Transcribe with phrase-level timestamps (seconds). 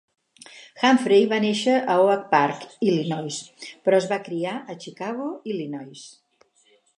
[0.85, 3.37] Humphrey va néixer a Oak Park, Illinois,
[3.85, 6.09] però es va criar a Chicago, Illinois.